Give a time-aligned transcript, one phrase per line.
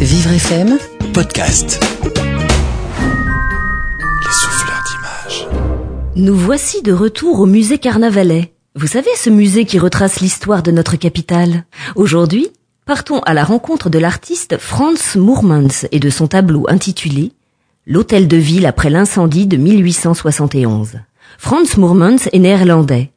[0.00, 0.78] Vivre FM,
[1.14, 1.80] podcast.
[4.20, 5.48] Les souffleurs d'images.
[6.16, 8.52] Nous voici de retour au musée Carnavalet.
[8.74, 11.64] Vous savez, ce musée qui retrace l'histoire de notre capitale.
[11.94, 12.48] Aujourd'hui,
[12.84, 17.32] partons à la rencontre de l'artiste Franz Moormans et de son tableau intitulé
[17.86, 21.00] L'hôtel de ville après l'incendie de 1871.
[21.38, 23.12] Franz Moormans est néerlandais.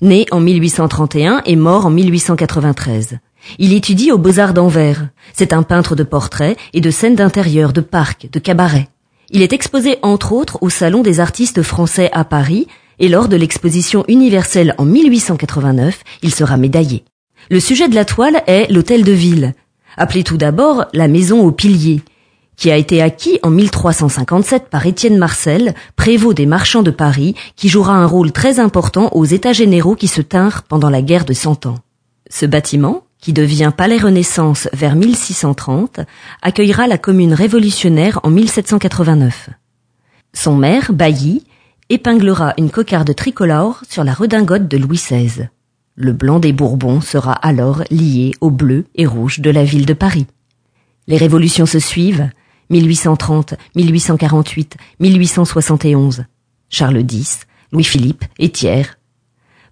[0.00, 3.18] Né en 1831 et mort en 1893.
[3.58, 5.08] Il étudie aux Beaux-Arts d'Anvers.
[5.32, 8.88] C'est un peintre de portraits et de scènes d'intérieur, de parcs, de cabarets.
[9.30, 13.36] Il est exposé entre autres au Salon des artistes français à Paris et lors de
[13.36, 17.04] l'exposition universelle en 1889, il sera médaillé.
[17.50, 19.54] Le sujet de la toile est l'hôtel de ville,
[19.96, 22.02] appelé tout d'abord la maison aux piliers,
[22.56, 27.68] qui a été acquis en 1357 par Étienne Marcel, prévôt des marchands de Paris, qui
[27.68, 31.32] jouera un rôle très important aux états généraux qui se tinrent pendant la guerre de
[31.32, 31.78] Cent Ans.
[32.30, 36.00] Ce bâtiment, qui devient Palais Renaissance vers 1630,
[36.42, 39.48] accueillera la commune révolutionnaire en 1789.
[40.34, 41.42] Son maire, Bailly,
[41.88, 45.48] épinglera une cocarde tricolore sur la redingote de Louis XVI.
[45.94, 49.94] Le blanc des Bourbons sera alors lié au bleu et rouge de la ville de
[49.94, 50.26] Paris.
[51.06, 52.28] Les révolutions se suivent,
[52.68, 56.26] 1830, 1848, 1871.
[56.68, 58.84] Charles X, Louis-Philippe et Thiers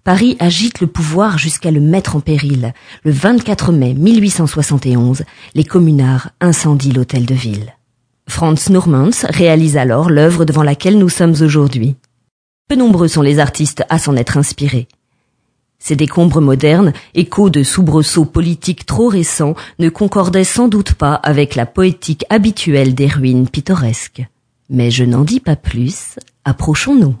[0.03, 2.73] Paris agite le pouvoir jusqu'à le mettre en péril.
[3.05, 5.23] Le 24 mai 1871,
[5.55, 7.73] les communards incendient l'hôtel de ville.
[8.27, 11.95] Franz Normans réalise alors l'œuvre devant laquelle nous sommes aujourd'hui.
[12.67, 14.89] Peu nombreux sont les artistes à s'en être inspirés.
[15.79, 21.55] Ces décombres modernes, échos de soubresauts politiques trop récents, ne concordaient sans doute pas avec
[21.55, 24.25] la poétique habituelle des ruines pittoresques.
[24.69, 27.15] Mais je n'en dis pas plus, approchons-nous.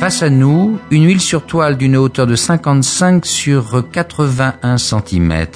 [0.00, 5.46] Face à nous, une huile sur toile d'une hauteur de 55 sur 81 cm.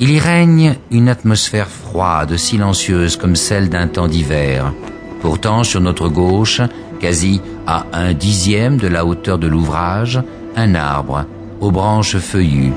[0.00, 4.72] Il y règne une atmosphère froide, silencieuse comme celle d'un temps d'hiver.
[5.20, 6.60] Pourtant, sur notre gauche,
[6.98, 10.20] quasi à un dixième de la hauteur de l'ouvrage,
[10.56, 11.24] un arbre,
[11.60, 12.72] aux branches feuillues.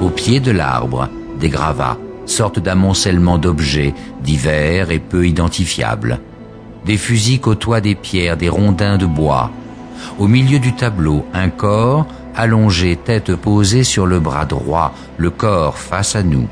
[0.00, 3.92] Au pied de l'arbre, des gravats, sorte d'amoncellement d'objets
[4.22, 6.18] divers et peu identifiables.
[6.86, 9.50] Des fusils côtoient des pierres, des rondins de bois,
[10.18, 15.78] au milieu du tableau, un corps allongé, tête posée sur le bras droit, le corps
[15.78, 16.48] face à nous.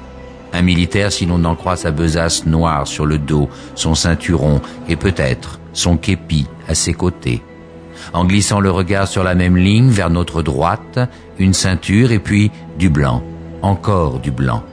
[0.52, 4.96] Un militaire si l'on en croit sa besace noire sur le dos, son ceinturon et
[4.96, 7.42] peut-être son képi à ses côtés.
[8.12, 10.98] En glissant le regard sur la même ligne vers notre droite,
[11.38, 13.22] une ceinture et puis du blanc,
[13.62, 14.64] encore du blanc.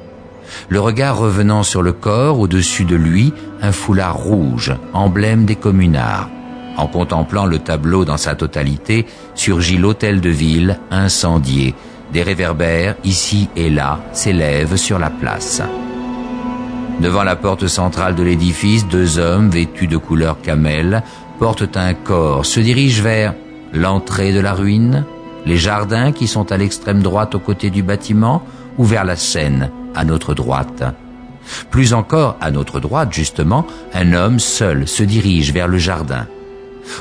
[0.69, 6.29] Le regard revenant sur le corps, au-dessus de lui, un foulard rouge, emblème des communards.
[6.77, 11.73] En contemplant le tableau dans sa totalité, surgit l'hôtel de ville incendié.
[12.13, 15.61] Des réverbères, ici et là, s'élèvent sur la place.
[17.01, 21.03] Devant la porte centrale de l'édifice, deux hommes vêtus de couleur camel
[21.39, 23.33] portent un corps, se dirigent vers
[23.73, 25.03] l'entrée de la ruine,
[25.45, 28.44] les jardins qui sont à l'extrême droite aux côtés du bâtiment,
[28.77, 30.83] ou vers la Seine, à notre droite.
[31.71, 36.27] Plus encore, à notre droite, justement, un homme seul se dirige vers le jardin.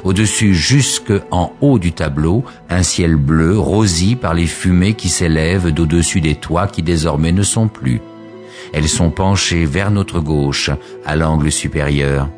[0.04, 5.70] Au-dessus, jusque en haut du tableau, un ciel bleu rosi par les fumées qui s'élèvent
[5.70, 8.00] d'au-dessus des toits qui désormais ne sont plus.
[8.72, 10.70] Elles sont penchées vers notre gauche,
[11.04, 12.28] à l'angle supérieur.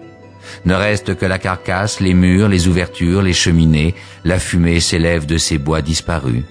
[0.65, 3.95] Ne reste que la carcasse, les murs, les ouvertures, les cheminées,
[4.25, 6.45] la fumée s'élève de ces bois disparus.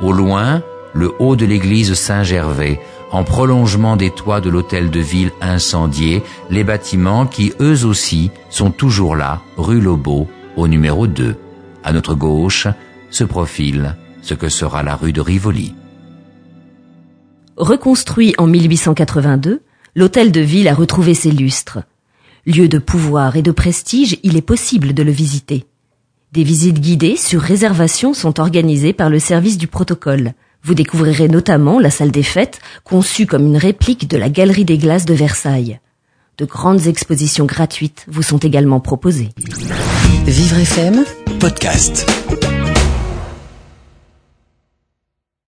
[0.00, 0.62] Au loin,
[0.94, 2.80] le haut de l'église Saint-Gervais,
[3.12, 8.70] en prolongement des toits de l'hôtel de ville incendié, les bâtiments qui, eux aussi, sont
[8.70, 11.36] toujours là, rue Lobo, au numéro 2.
[11.84, 12.66] À notre gauche
[13.10, 15.74] se profile ce que sera la rue de Rivoli.
[17.56, 19.60] Reconstruit en 1882,
[19.94, 21.80] l'hôtel de ville a retrouvé ses lustres.
[22.46, 25.66] Lieu de pouvoir et de prestige, il est possible de le visiter.
[26.32, 30.32] Des visites guidées sur réservation sont organisées par le service du protocole.
[30.64, 34.78] Vous découvrirez notamment la salle des fêtes, conçue comme une réplique de la Galerie des
[34.78, 35.80] Glaces de Versailles.
[36.38, 39.30] De grandes expositions gratuites vous sont également proposées.
[40.24, 41.04] Vivre FM,
[41.40, 42.06] Podcast.